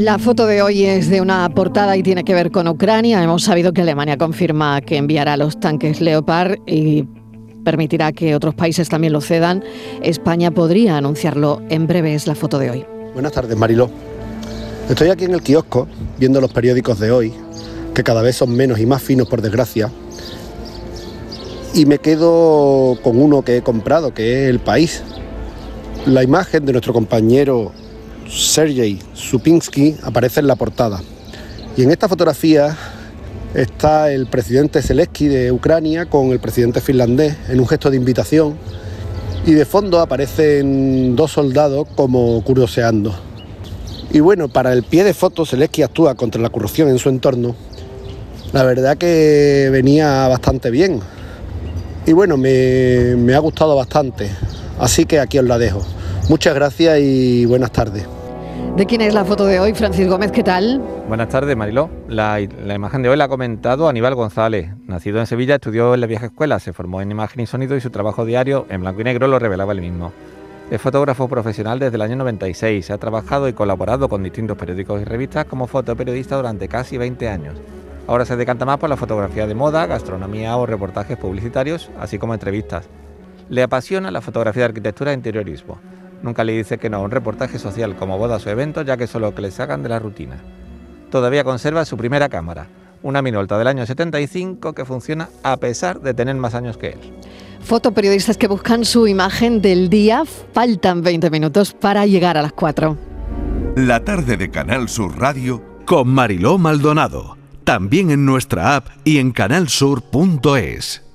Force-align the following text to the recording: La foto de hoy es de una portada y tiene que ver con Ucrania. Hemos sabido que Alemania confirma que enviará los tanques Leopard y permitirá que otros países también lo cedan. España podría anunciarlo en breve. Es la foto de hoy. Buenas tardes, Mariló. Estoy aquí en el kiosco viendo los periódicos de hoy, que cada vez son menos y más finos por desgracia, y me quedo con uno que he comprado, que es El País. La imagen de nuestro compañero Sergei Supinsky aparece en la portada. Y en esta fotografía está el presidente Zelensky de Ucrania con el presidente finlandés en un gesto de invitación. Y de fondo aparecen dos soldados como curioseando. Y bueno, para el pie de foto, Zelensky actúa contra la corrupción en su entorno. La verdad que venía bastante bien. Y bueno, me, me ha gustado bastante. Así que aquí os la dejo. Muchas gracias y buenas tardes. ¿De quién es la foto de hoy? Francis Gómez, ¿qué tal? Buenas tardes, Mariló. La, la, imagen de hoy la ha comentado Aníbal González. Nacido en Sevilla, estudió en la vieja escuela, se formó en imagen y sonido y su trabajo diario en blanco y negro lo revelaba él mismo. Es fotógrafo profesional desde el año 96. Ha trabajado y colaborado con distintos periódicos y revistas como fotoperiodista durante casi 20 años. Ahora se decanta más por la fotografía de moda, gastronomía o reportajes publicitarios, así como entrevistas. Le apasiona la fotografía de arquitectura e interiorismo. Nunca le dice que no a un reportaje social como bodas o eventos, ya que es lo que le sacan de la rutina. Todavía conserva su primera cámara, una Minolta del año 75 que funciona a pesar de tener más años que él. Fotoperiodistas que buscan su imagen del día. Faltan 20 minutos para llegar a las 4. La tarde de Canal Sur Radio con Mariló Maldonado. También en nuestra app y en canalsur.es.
La 0.00 0.18
foto 0.18 0.46
de 0.46 0.62
hoy 0.62 0.86
es 0.86 1.10
de 1.10 1.20
una 1.20 1.46
portada 1.50 1.94
y 1.94 2.02
tiene 2.02 2.24
que 2.24 2.32
ver 2.32 2.50
con 2.50 2.66
Ucrania. 2.66 3.22
Hemos 3.22 3.42
sabido 3.42 3.74
que 3.74 3.82
Alemania 3.82 4.16
confirma 4.16 4.80
que 4.80 4.96
enviará 4.96 5.36
los 5.36 5.60
tanques 5.60 6.00
Leopard 6.00 6.56
y 6.66 7.04
permitirá 7.66 8.10
que 8.10 8.34
otros 8.34 8.54
países 8.54 8.88
también 8.88 9.12
lo 9.12 9.20
cedan. 9.20 9.62
España 10.02 10.52
podría 10.52 10.96
anunciarlo 10.96 11.60
en 11.68 11.86
breve. 11.86 12.14
Es 12.14 12.26
la 12.26 12.34
foto 12.34 12.58
de 12.58 12.70
hoy. 12.70 12.86
Buenas 13.12 13.32
tardes, 13.32 13.54
Mariló. 13.58 13.90
Estoy 14.88 15.10
aquí 15.10 15.26
en 15.26 15.34
el 15.34 15.42
kiosco 15.42 15.86
viendo 16.18 16.40
los 16.40 16.50
periódicos 16.50 16.98
de 16.98 17.10
hoy, 17.10 17.34
que 17.92 18.02
cada 18.02 18.22
vez 18.22 18.36
son 18.36 18.56
menos 18.56 18.78
y 18.78 18.86
más 18.86 19.02
finos 19.02 19.28
por 19.28 19.42
desgracia, 19.42 19.90
y 21.74 21.84
me 21.84 21.98
quedo 21.98 22.96
con 23.02 23.20
uno 23.20 23.42
que 23.42 23.58
he 23.58 23.62
comprado, 23.62 24.14
que 24.14 24.44
es 24.44 24.48
El 24.48 24.60
País. 24.60 25.02
La 26.06 26.22
imagen 26.22 26.64
de 26.64 26.72
nuestro 26.72 26.94
compañero 26.94 27.72
Sergei 28.30 28.98
Supinsky 29.12 29.96
aparece 30.02 30.40
en 30.40 30.46
la 30.46 30.56
portada. 30.56 31.00
Y 31.76 31.82
en 31.82 31.90
esta 31.90 32.08
fotografía 32.08 32.76
está 33.54 34.12
el 34.12 34.26
presidente 34.26 34.82
Zelensky 34.82 35.26
de 35.26 35.50
Ucrania 35.50 36.06
con 36.06 36.30
el 36.30 36.38
presidente 36.38 36.80
finlandés 36.80 37.36
en 37.48 37.58
un 37.58 37.66
gesto 37.66 37.90
de 37.90 37.96
invitación. 37.96 38.56
Y 39.46 39.52
de 39.52 39.64
fondo 39.64 40.00
aparecen 40.00 41.16
dos 41.16 41.32
soldados 41.32 41.88
como 41.96 42.42
curioseando. 42.44 43.14
Y 44.12 44.20
bueno, 44.20 44.48
para 44.48 44.72
el 44.72 44.82
pie 44.82 45.04
de 45.04 45.14
foto, 45.14 45.46
Zelensky 45.46 45.82
actúa 45.82 46.14
contra 46.14 46.40
la 46.40 46.50
corrupción 46.50 46.88
en 46.88 46.98
su 46.98 47.08
entorno. 47.08 47.56
La 48.52 48.64
verdad 48.64 48.96
que 48.96 49.68
venía 49.72 50.28
bastante 50.28 50.70
bien. 50.70 51.00
Y 52.06 52.12
bueno, 52.12 52.36
me, 52.36 53.16
me 53.16 53.34
ha 53.34 53.38
gustado 53.38 53.76
bastante. 53.76 54.30
Así 54.78 55.04
que 55.04 55.20
aquí 55.20 55.38
os 55.38 55.44
la 55.44 55.58
dejo. 55.58 55.82
Muchas 56.28 56.54
gracias 56.54 56.98
y 57.00 57.44
buenas 57.46 57.72
tardes. 57.72 58.04
¿De 58.76 58.86
quién 58.86 59.00
es 59.00 59.14
la 59.14 59.24
foto 59.24 59.46
de 59.46 59.58
hoy? 59.58 59.74
Francis 59.74 60.08
Gómez, 60.08 60.30
¿qué 60.32 60.42
tal? 60.42 60.80
Buenas 61.08 61.28
tardes, 61.28 61.56
Mariló. 61.56 61.90
La, 62.08 62.38
la, 62.64 62.74
imagen 62.74 63.02
de 63.02 63.08
hoy 63.08 63.16
la 63.16 63.24
ha 63.24 63.28
comentado 63.28 63.88
Aníbal 63.88 64.14
González. 64.14 64.70
Nacido 64.86 65.18
en 65.18 65.26
Sevilla, 65.26 65.56
estudió 65.56 65.92
en 65.92 66.00
la 66.00 66.06
vieja 66.06 66.26
escuela, 66.26 66.60
se 66.60 66.72
formó 66.72 67.02
en 67.02 67.10
imagen 67.10 67.40
y 67.40 67.46
sonido 67.46 67.76
y 67.76 67.80
su 67.80 67.90
trabajo 67.90 68.24
diario 68.24 68.66
en 68.70 68.80
blanco 68.80 69.00
y 69.00 69.04
negro 69.04 69.26
lo 69.26 69.38
revelaba 69.38 69.72
él 69.72 69.80
mismo. 69.80 70.12
Es 70.70 70.80
fotógrafo 70.80 71.28
profesional 71.28 71.80
desde 71.80 71.96
el 71.96 72.02
año 72.02 72.16
96. 72.16 72.92
Ha 72.92 72.98
trabajado 72.98 73.48
y 73.48 73.52
colaborado 73.52 74.08
con 74.08 74.22
distintos 74.22 74.56
periódicos 74.56 75.02
y 75.02 75.04
revistas 75.04 75.46
como 75.46 75.66
fotoperiodista 75.66 76.36
durante 76.36 76.68
casi 76.68 76.96
20 76.96 77.28
años. 77.28 77.56
Ahora 78.06 78.24
se 78.24 78.36
decanta 78.36 78.64
más 78.64 78.78
por 78.78 78.88
la 78.88 78.96
fotografía 78.96 79.48
de 79.48 79.54
moda, 79.54 79.86
gastronomía 79.86 80.56
o 80.56 80.66
reportajes 80.66 81.16
publicitarios, 81.16 81.90
así 81.98 82.18
como 82.18 82.34
entrevistas. 82.34 82.88
Le 83.48 83.64
apasiona 83.64 84.12
la 84.12 84.20
fotografía 84.20 84.62
de 84.62 84.68
arquitectura 84.68 85.10
e 85.10 85.14
interiorismo. 85.14 85.78
Nunca 86.22 86.44
le 86.44 86.52
dice 86.52 86.78
que 86.78 86.90
no 86.90 86.98
a 86.98 87.00
un 87.00 87.10
reportaje 87.10 87.58
social 87.58 87.96
como 87.96 88.18
bodas 88.18 88.46
o 88.46 88.50
eventos, 88.50 88.84
ya 88.84 88.96
que 88.96 89.04
es 89.04 89.14
lo 89.14 89.34
que 89.34 89.42
le 89.42 89.50
sacan 89.50 89.82
de 89.82 89.88
la 89.88 89.98
rutina. 89.98 90.36
Todavía 91.10 91.44
conserva 91.44 91.84
su 91.84 91.96
primera 91.96 92.28
cámara, 92.28 92.68
una 93.02 93.22
Minolta 93.22 93.58
del 93.58 93.68
año 93.68 93.86
75 93.86 94.74
que 94.74 94.84
funciona 94.84 95.28
a 95.42 95.56
pesar 95.56 96.00
de 96.00 96.14
tener 96.14 96.36
más 96.36 96.54
años 96.54 96.76
que 96.76 96.88
él. 96.88 97.00
Fotoperiodistas 97.62 98.36
que 98.36 98.48
buscan 98.48 98.84
su 98.84 99.06
imagen 99.06 99.60
del 99.60 99.88
día. 99.88 100.24
Faltan 100.52 101.02
20 101.02 101.30
minutos 101.30 101.72
para 101.72 102.06
llegar 102.06 102.36
a 102.36 102.42
las 102.42 102.52
4. 102.52 102.96
La 103.76 104.04
tarde 104.04 104.36
de 104.36 104.50
Canal 104.50 104.88
Sur 104.88 105.18
Radio 105.18 105.62
con 105.86 106.08
Mariló 106.08 106.58
Maldonado. 106.58 107.36
También 107.64 108.10
en 108.10 108.24
nuestra 108.24 108.76
app 108.76 108.88
y 109.04 109.18
en 109.18 109.32
canalsur.es. 109.32 111.09